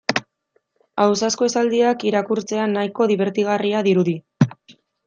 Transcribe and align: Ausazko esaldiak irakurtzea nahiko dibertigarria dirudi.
Ausazko 1.03 1.49
esaldiak 1.49 2.07
irakurtzea 2.13 2.67
nahiko 2.73 3.11
dibertigarria 3.13 3.87
dirudi. 3.91 4.21